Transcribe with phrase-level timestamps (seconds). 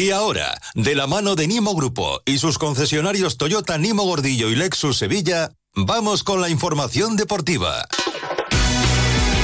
[0.00, 4.56] Y ahora, de la mano de Nimo Grupo y sus concesionarios Toyota Nimo Gordillo y
[4.56, 7.86] Lexus Sevilla, vamos con la información deportiva.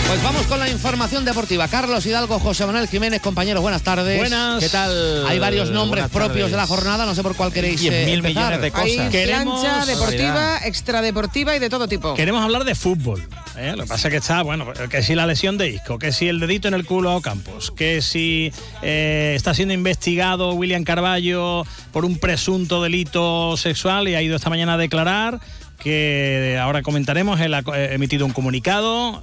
[0.09, 1.69] Pues vamos con la información deportiva.
[1.69, 4.19] Carlos Hidalgo, José Manuel Jiménez, compañeros, buenas tardes.
[4.19, 4.61] Buenas.
[4.61, 5.27] ¿Qué tal?
[5.27, 8.15] Hay varios nombres propios de la jornada, no sé por cuál queréis Diez eh, mil
[8.25, 8.45] empezar.
[8.45, 8.87] millones de cosas.
[8.87, 12.15] Hay Queremos- plancha deportiva, extradeportiva y de todo tipo.
[12.15, 13.29] Queremos hablar de fútbol.
[13.59, 13.75] ¿Eh?
[13.77, 16.29] Lo que pasa es que está, bueno, que si la lesión de Isco, que si
[16.29, 18.53] el dedito en el culo a Ocampos, que si
[18.83, 24.51] eh, está siendo investigado William Carballo por un presunto delito sexual y ha ido esta
[24.51, 25.41] mañana a declarar
[25.79, 29.23] que ahora comentaremos, él ha eh, emitido un comunicado,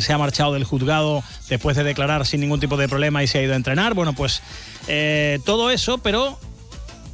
[0.00, 3.38] se ha marchado del juzgado después de declarar sin ningún tipo de problema y se
[3.38, 3.94] ha ido a entrenar.
[3.94, 4.42] Bueno, pues
[5.44, 6.38] todo eso, pero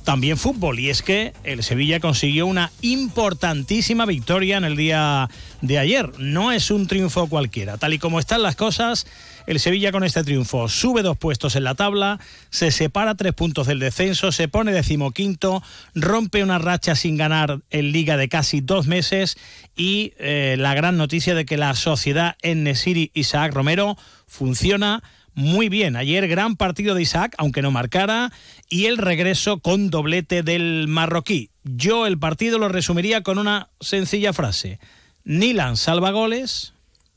[0.06, 0.78] también fútbol.
[0.78, 5.28] Y es que el Sevilla consiguió una importantísima victoria en el día
[5.62, 6.12] de ayer.
[6.18, 7.76] No es un triunfo cualquiera.
[7.76, 9.08] Tal y como están las cosas,
[9.48, 12.20] el Sevilla con este triunfo sube dos puestos en la tabla,
[12.50, 15.60] se separa tres puntos del descenso, se pone decimoquinto,
[15.96, 19.36] rompe una racha sin ganar en liga de casi dos meses
[19.74, 23.98] y eh, la gran noticia de que la sociedad en Nesiri Isaac Romero
[24.28, 25.02] funciona
[25.36, 25.96] muy bien.
[25.96, 28.32] Ayer gran partido de Isaac, aunque no marcara,
[28.68, 31.50] y el regreso con doblete del marroquí.
[31.62, 34.80] Yo el partido lo resumiría con una sencilla frase.
[35.24, 36.72] Nilan salva goles,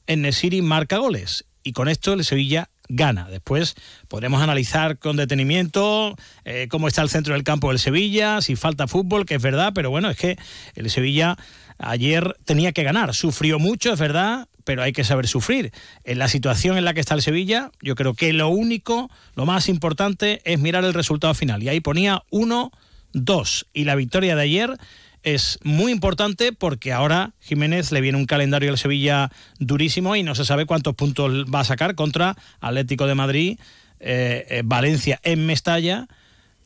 [0.06, 1.46] Nesiri marca goles.
[1.64, 3.30] Y con esto el Sevilla gana.
[3.30, 3.76] Después
[4.10, 8.88] podremos analizar con detenimiento eh, cómo está el centro del campo del Sevilla, si falta
[8.88, 10.38] fútbol, que es verdad, pero bueno, es que
[10.76, 11.38] el Sevilla
[11.80, 13.16] ayer tenía que ganar.
[13.16, 15.72] Sufrió mucho, es verdad, pero hay que saber sufrir.
[16.04, 19.46] En la situación en la que está el Sevilla, yo creo que lo único, lo
[19.46, 21.64] más importante es mirar el resultado final.
[21.64, 23.66] Y ahí ponía 1-2.
[23.74, 24.78] Y la victoria de ayer
[25.24, 30.36] es muy importante porque ahora Jiménez le viene un calendario al Sevilla durísimo y no
[30.36, 33.60] se sabe cuántos puntos va a sacar contra Atlético de Madrid,
[34.00, 36.08] eh, eh, Valencia en Mestalla,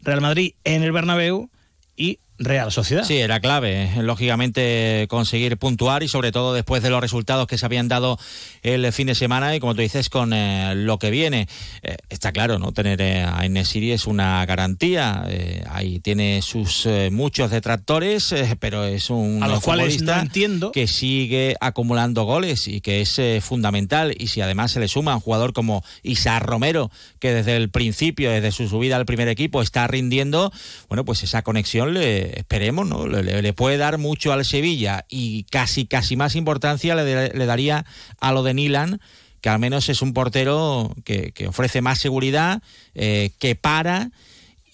[0.01, 1.49] Real Madrid en el Bernabéu
[1.95, 3.03] y Real Sociedad.
[3.03, 7.57] Sí, era clave, eh, lógicamente, conseguir puntuar y sobre todo después de los resultados que
[7.57, 8.17] se habían dado
[8.63, 11.47] el fin de semana y como tú dices, con eh, lo que viene.
[11.83, 12.71] Eh, está claro, ¿no?
[12.71, 15.25] Tener eh, a Enesiri es una garantía.
[15.27, 20.71] eh, ahí tiene sus muchos detractores, pero es un A los cuales no entiendo.
[20.71, 24.15] que sigue acumulando goles y que es fundamental.
[24.17, 26.89] Y si además se le suma un jugador como Isaac Romero,
[27.19, 30.51] que desde el principio, desde su subida al primer equipo, está rindiendo,
[30.89, 33.07] bueno, pues esa conexión le esperemos, ¿no?
[33.07, 37.85] Le, puede dar mucho al Sevilla y casi, casi más importancia le, daría
[38.19, 38.99] a lo de Nilan
[39.41, 42.61] que al menos es un portero que, ofrece más seguridad,
[42.95, 44.09] eh, que para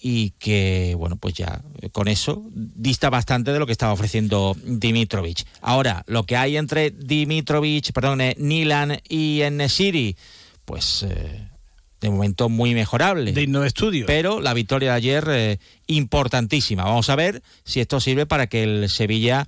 [0.02, 4.56] y que, bueno, pues ya eh, con eso dista bastante de lo que estaba ofreciendo
[4.64, 5.46] Dimitrovic.
[5.60, 10.16] Ahora, lo que hay entre Dimitrovic, perdón, eh, Nilan y Enesiri,
[10.64, 11.49] pues eh,
[12.00, 13.32] de momento muy mejorable.
[13.32, 14.06] Digno de estudio.
[14.06, 16.84] Pero la victoria de ayer eh, importantísima.
[16.84, 19.46] Vamos a ver si esto sirve para que el Sevilla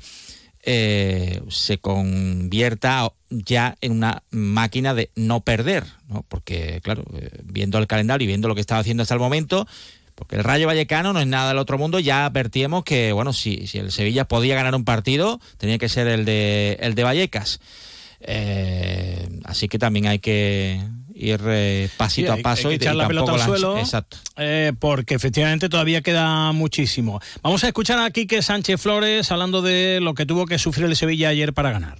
[0.62, 6.24] eh, se convierta ya en una máquina de no perder, ¿no?
[6.28, 9.66] Porque, claro, eh, viendo el calendario y viendo lo que estaba haciendo hasta el momento,
[10.14, 13.66] porque el Rayo Vallecano no es nada del otro mundo, ya advertíamos que, bueno, si,
[13.66, 17.60] si el Sevilla podía ganar un partido, tenía que ser el de, el de Vallecas.
[19.44, 20.80] Así que también hay que
[21.22, 23.78] ir eh, pasito Sí, a paso hay y, que echar y la pelota al suelo.
[23.78, 24.18] Exacto.
[24.36, 27.20] Eh, porque efectivamente todavía queda muchísimo.
[27.42, 30.96] Vamos a escuchar a Quique Sánchez Flores hablando de lo que tuvo que sufrir el
[30.96, 31.98] Sevilla ayer para ganar.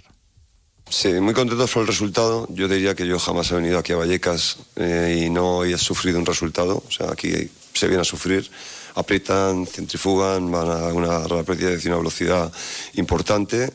[0.89, 2.47] Sí, muy contento por el resultado.
[2.51, 6.19] Yo diría que yo jamás he venido aquí a Vallecas eh, y no he sufrido
[6.19, 6.83] un resultado.
[6.87, 7.33] O sea, aquí
[7.73, 8.51] se viene a sufrir.
[8.95, 12.53] Aprietan, centrifugan, van a una rapidez y una velocidad
[12.95, 13.73] importante.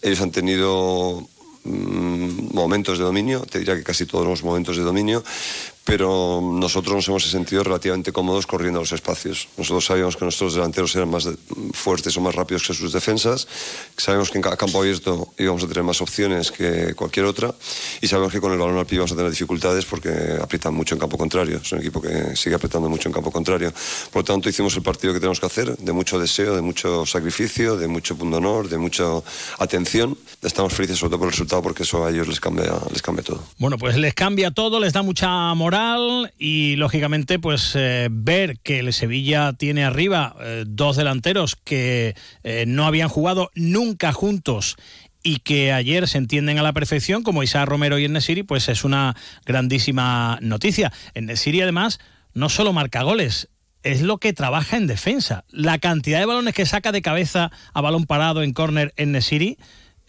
[0.00, 1.28] Ellos han tenido
[1.64, 5.22] momentos de dominio, te diría que casi todos los momentos de dominio,
[5.90, 9.48] pero nosotros nos hemos sentido relativamente cómodos corriendo a los espacios.
[9.58, 11.28] Nosotros sabíamos que nuestros delanteros eran más
[11.72, 13.48] fuertes o más rápidos que sus defensas,
[13.96, 17.52] sabemos que en cada campo abierto íbamos a tener más opciones que cualquier otra
[18.00, 20.94] y sabemos que con el balón al pie íbamos a tener dificultades porque aprietan mucho
[20.94, 21.60] en campo contrario.
[21.60, 23.72] Es un equipo que sigue apretando mucho en campo contrario.
[24.12, 27.04] Por lo tanto, hicimos el partido que tenemos que hacer, de mucho deseo, de mucho
[27.04, 29.06] sacrificio, de mucho punto honor, de mucha
[29.58, 30.16] atención.
[30.40, 33.24] Estamos felices sobre todo por el resultado porque eso a ellos les cambia, les cambia
[33.24, 33.42] todo.
[33.58, 35.79] Bueno, pues les cambia todo, les da mucha moral
[36.38, 42.64] y lógicamente pues eh, ver que el Sevilla tiene arriba eh, dos delanteros que eh,
[42.66, 44.76] no habían jugado nunca juntos
[45.22, 48.84] y que ayer se entienden a la perfección como Isaac Romero y Enesiri, pues es
[48.84, 49.16] una
[49.46, 50.92] grandísima noticia.
[51.14, 51.98] Enesiri además
[52.34, 53.48] no solo marca goles,
[53.82, 55.44] es lo que trabaja en defensa.
[55.48, 59.12] La cantidad de balones que saca de cabeza a balón parado en córner en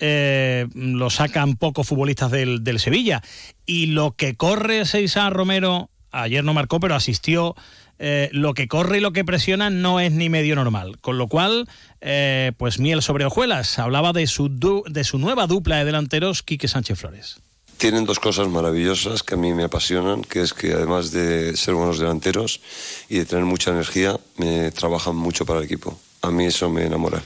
[0.01, 3.21] eh, lo sacan pocos futbolistas del, del Sevilla.
[3.65, 7.55] Y lo que corre Seisa Romero, ayer no marcó, pero asistió
[8.03, 10.97] eh, lo que corre y lo que presiona no es ni medio normal.
[11.01, 11.69] Con lo cual,
[12.01, 13.77] eh, pues miel sobre hojuelas.
[13.77, 14.49] Hablaba de su,
[14.89, 17.39] de su nueva dupla de delanteros, Quique Sánchez Flores.
[17.77, 21.75] Tienen dos cosas maravillosas que a mí me apasionan, que es que además de ser
[21.75, 22.61] buenos delanteros
[23.07, 25.99] y de tener mucha energía, me trabajan mucho para el equipo.
[26.23, 27.21] A mí eso me enamora.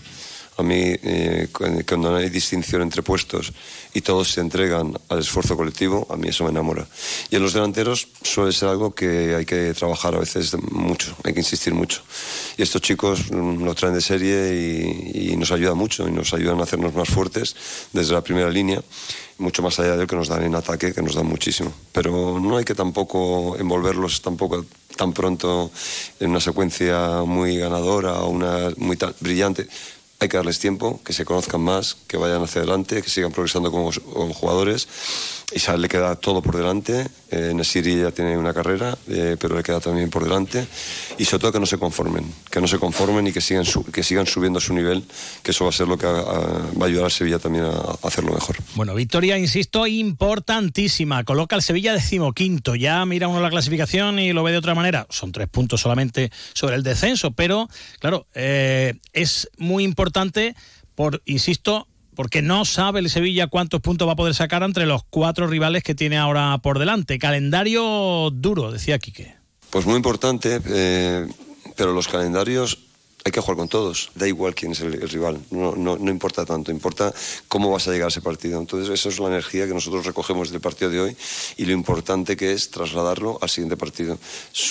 [0.57, 3.51] A mí, eh, cuando no hay distinción entre puestos
[3.93, 6.87] y todos se entregan al esfuerzo colectivo, a mí eso me enamora.
[7.29, 11.33] Y en los delanteros suele ser algo que hay que trabajar a veces mucho, hay
[11.33, 12.01] que insistir mucho.
[12.57, 16.33] Y estos chicos mm, lo traen de serie y, y nos ayudan mucho y nos
[16.33, 17.55] ayudan a hacernos más fuertes
[17.91, 18.81] desde la primera línea
[19.37, 21.71] mucho más allá de lo que nos dan en ataque, que nos dan muchísimo.
[21.91, 24.65] Pero no hay que tampoco envolverlos tampoco
[24.95, 25.71] tan pronto
[26.19, 29.67] en una secuencia muy ganadora o una muy brillante,
[30.19, 33.71] hay que darles tiempo, que se conozcan más, que vayan hacia adelante, que sigan progresando
[33.71, 33.91] como,
[34.33, 34.88] jugadores.
[35.53, 37.07] Isabel le queda todo por delante.
[37.30, 40.65] Eh, Nesiri ya tiene una carrera, eh, pero le queda también por delante.
[41.18, 44.03] Y sobre todo que no se conformen, que no se conformen y que sigan, que
[44.03, 45.03] sigan subiendo su nivel,
[45.44, 46.21] que eso va a ser lo que va
[46.81, 48.57] a ayudar a Sevilla también a, hacerlo mejor.
[48.75, 51.24] Bueno, victoria, insisto, importantísima.
[51.24, 52.75] Coloca al Sevilla decimoquinto.
[52.75, 55.06] Ya mira uno la clasificación y lo ve de otra manera.
[55.09, 57.69] Son tres puntos solamente sobre el descenso, pero
[58.00, 60.56] claro, eh, es muy importante
[60.95, 65.03] por, insisto, porque no sabe el Sevilla cuántos puntos va a poder sacar entre los
[65.09, 67.19] cuatro rivales que tiene ahora por delante.
[67.19, 69.35] Calendario duro, decía Quique.
[69.69, 71.27] Pues muy importante, eh,
[71.75, 72.84] pero los calendarios
[73.25, 76.45] hay que jugar con todos, da igual quién es el, rival, no, no, no, importa
[76.45, 77.12] tanto, importa
[77.48, 78.60] cómo vas a llegar a ese partido.
[78.60, 81.18] Entonces, esa es la energía que nosotros recogemos del partido de hoy
[81.57, 84.19] y lo importante que es trasladarlo al siguiente partido.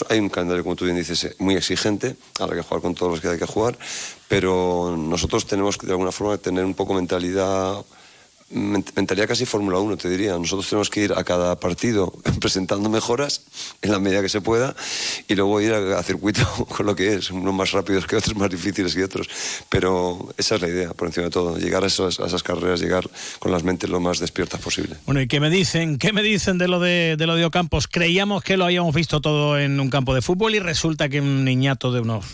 [0.08, 3.20] Hay un calendario, como tú bien dices, muy exigente, habrá que jugar con todos los
[3.20, 3.76] que hay que jugar,
[4.28, 7.84] pero nosotros tenemos que de alguna forma tener un poco mentalidad
[8.54, 10.38] mentalidad casi Fórmula 1, te diría.
[10.38, 13.42] Nosotros tenemos que ir a cada partido presentando mejoras
[13.82, 14.74] en la medida que se pueda
[15.28, 16.42] y luego ir a, circuito
[16.76, 19.28] con lo que es, unos más rápidos que otros, más difíciles que otros.
[19.68, 22.80] Pero esa es la idea, por encima de todo, llegar a esas, a esas carreras,
[22.80, 23.08] llegar
[23.38, 24.96] con las mentes lo más despiertas posible.
[25.06, 25.98] Bueno, ¿y qué me dicen?
[25.98, 27.88] ¿Qué me dicen de lo de, de lo de Ocampos?
[27.88, 31.44] Creíamos que lo habíamos visto todo en un campo de fútbol y resulta que un
[31.44, 32.24] niñato de unos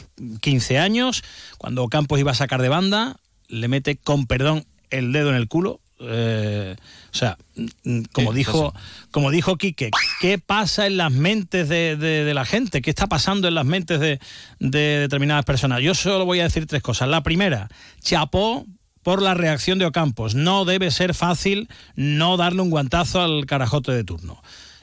[0.40, 1.22] 15 años,
[1.58, 3.16] cuando Ocampos iba a sacar de banda,
[3.48, 6.76] le mete, con perdón, el dedo en el culo eh,
[7.12, 7.36] o sea,
[7.84, 8.74] mm, como dijo,
[9.10, 12.80] como dijo Quique, ¿qué pasa en las mentes de, la gente?
[12.82, 14.18] ¿Qué está pasando en las mentes de,
[14.58, 15.80] determinadas personas?
[15.82, 17.08] Yo solo voy a decir tres cosas.
[17.08, 17.68] La primera,
[18.00, 18.66] chapó
[19.02, 20.34] por la reacción de Ocampos.
[20.34, 24.42] No debe ser fácil no darle un guantazo al carajote de turno.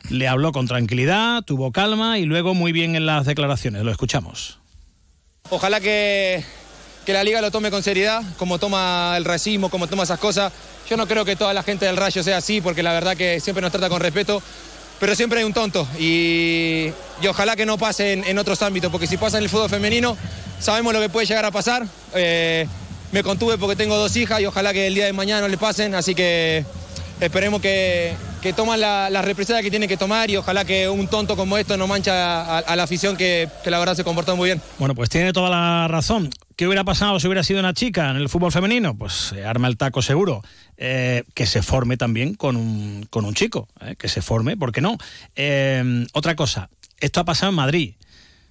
[0.09, 3.83] Le habló con tranquilidad, tuvo calma y luego muy bien en las declaraciones.
[3.83, 4.59] Lo escuchamos.
[5.49, 6.43] Ojalá que,
[7.07, 10.51] que la liga lo tome con seriedad, como toma el racismo, como toma esas cosas.
[10.89, 13.39] Yo no creo que toda la gente del Rayo sea así, porque la verdad que
[13.39, 14.43] siempre nos trata con respeto,
[14.99, 16.91] pero siempre hay un tonto y,
[17.25, 20.17] ojalá que no pase en, otros ámbitos, porque si pasa en el fútbol femenino,
[20.59, 21.87] sabemos lo que puede llegar a pasar.
[22.13, 22.67] Eh,
[23.13, 25.57] me contuve porque tengo dos hijas y ojalá que el día de mañana no le
[25.57, 26.65] pasen, así que
[27.21, 31.07] esperemos que, que toman la, la represalia que tienen que tomar y ojalá que un
[31.07, 34.49] tonto como esto no mancha a, la afición que, que, la verdad se comportó muy
[34.49, 34.61] bien.
[34.77, 36.29] Bueno, pues tiene toda la razón.
[36.57, 38.97] ¿Qué hubiera pasado si hubiera sido una chica en el fútbol femenino?
[38.97, 40.41] Pues se arma el taco seguro.
[40.75, 44.71] Eh, que se forme también con un, con un chico, eh, que se forme, ¿por
[44.71, 44.97] qué no?
[45.35, 47.93] Eh, otra cosa, esto ha pasado en Madrid.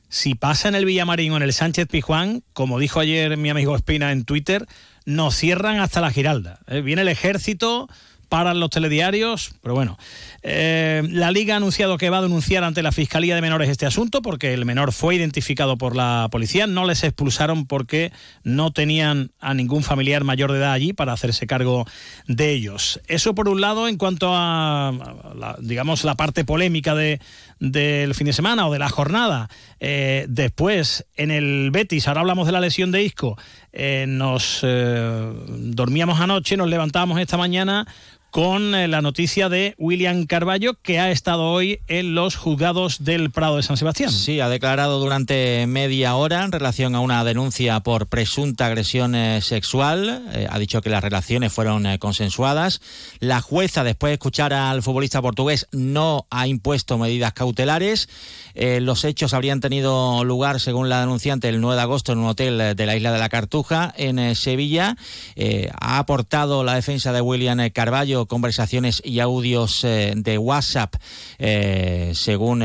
[0.08, 3.75] Si pasa en el Villamarín o en el Sánchez Pijuán, como dijo ayer mi amigo
[3.75, 4.66] Espina en Twitter,
[5.04, 6.61] nos cierran hasta la Giralda.
[6.85, 7.88] Viene el ejército,
[8.28, 9.99] paran los telediarios, pero bueno.
[10.49, 13.85] Eh, la Liga ha anunciado que va a denunciar ante la Fiscalía de Menores este
[13.85, 16.68] asunto porque el menor fue identificado por la policía.
[16.68, 18.12] No les expulsaron porque
[18.45, 21.85] no tenían a ningún familiar mayor de edad allí para hacerse cargo
[22.28, 23.00] de ellos.
[23.09, 24.92] Eso por un lado en cuanto a,
[25.35, 27.21] la, digamos, la parte polémica de,
[27.59, 29.49] del fin de semana o de la jornada.
[29.80, 33.37] Eh, después, en el Betis, ahora hablamos de la lesión de Isco,
[33.73, 37.87] eh, nos dormíamos anoche, nos levantábamos esta mañana
[38.30, 43.30] con eh, la noticia de William Carballo, que ha estado hoy en los juzgados del
[43.30, 44.11] Prado de San Sebastián.
[44.11, 49.40] Sí, ha declarado durante media hora en relación a una denuncia por presunta agresión eh,
[49.42, 50.25] sexual.
[50.33, 52.80] Eh, ha dicho que las relaciones fueron consensuadas.
[53.21, 58.09] La jueza, después de escuchar al futbolista portugués, no ha impuesto medidas cautelares.
[58.54, 62.76] los hechos habrían tenido lugar, según la denunciante, el 9 de agosto en un hotel
[62.76, 64.97] de la isla de la Cartuja, en Sevilla.
[65.78, 70.94] ha aportado la defensa de William Carballo Conversaciones y audios eh, de WhatsApp,
[71.38, 72.64] eh, según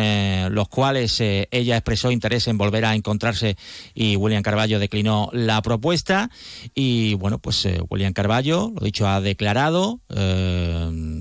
[0.52, 3.58] los cuales ella expresó interés en volver a encontrarse
[3.94, 6.30] y William Carballo declinó la propuesta.
[6.74, 10.00] Y bueno, pues William Carballo, lo dicho, ha declarado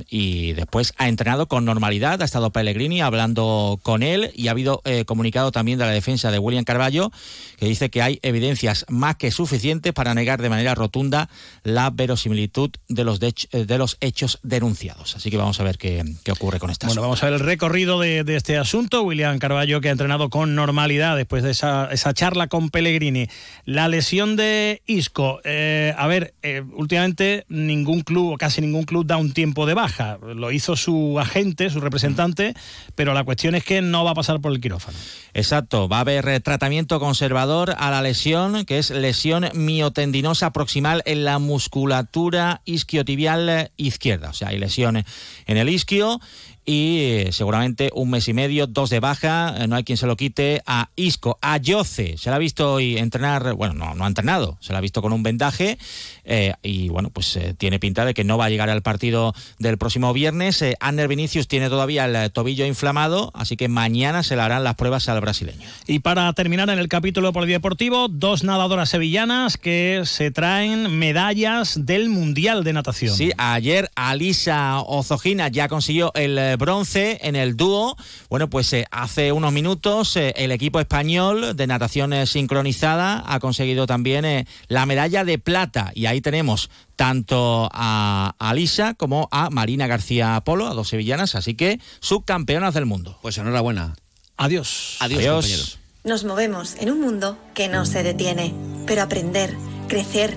[0.09, 4.83] y después ha entrenado con normalidad, ha estado Pellegrini hablando con él y ha habido
[5.07, 7.11] comunicado también de la defensa de William Carballo
[7.59, 11.29] que dice que hay evidencias más que suficientes para negar de manera rotunda
[11.63, 15.17] la verosimilitud de los, eh, de, los hechos denunciados.
[15.17, 16.87] Así que vamos a ver qué, ocurre con esta.
[16.87, 19.03] Bueno, vamos a ver el recorrido de, este asunto.
[19.03, 23.29] William Carballo, que ha entrenado con normalidad después de esa, charla con Pellegrini.
[23.65, 25.41] La lesión de Isco.
[25.45, 29.75] Eh, a ver, eh, últimamente ningún club, o casi ningún club, da un tiempo de
[29.75, 30.19] baja.
[30.23, 32.55] Lo hizo su agente, su representante,
[32.95, 34.99] pero la cuestión es que no va a pasar por el quirófano.
[35.35, 41.25] Exacto, va a haber tratamiento conservador a la lesión, que es lesión miotendinosa proximal en
[41.25, 44.10] la musculatura isquiotibial izquierda.
[44.17, 45.05] O sea, hay lesiones
[45.47, 46.21] en el isquio
[46.65, 50.07] y eh, seguramente un mes y medio, dos de baja, eh, no hay quien se
[50.07, 54.05] lo quite a Isco, a Yoce, se la ha visto hoy entrenar, bueno, no, no
[54.05, 55.79] ha entrenado, se la ha visto con un vendaje
[56.25, 59.79] eh, y bueno, pues tiene pinta de que no va a llegar al partido del
[59.79, 60.65] próximo viernes.
[60.81, 65.09] Ander Vinicius tiene todavía el tobillo inflamado, así que mañana se le harán las pruebas
[65.09, 65.67] al brasileño.
[65.87, 72.09] Y para terminar en el capítulo polideportivo, dos nadadoras sevillanas que se traen medallas del
[72.09, 73.15] Mundial de Natación.
[73.15, 77.97] Sí, ayer Alisa Ozogina ya consiguió el bronce en el dúo.
[78.29, 83.41] Bueno, pues eh, hace unos minutos eh, el equipo español de natación eh, sincronizada ha
[83.41, 89.87] conseguido también la medalla de plata y ahí tenemos tanto a Alisa como a Marina
[89.87, 93.19] García Polo, a dos sevillanas, así que subcampeonas del mundo.
[93.23, 93.97] Pues enhorabuena.
[94.37, 94.97] Adiós.
[95.01, 95.35] Adiós, Adiós.
[95.35, 95.79] compañeros.
[96.03, 98.55] Nos movemos en un mundo que no se detiene,
[98.87, 99.55] pero aprender,
[99.87, 100.37] crecer,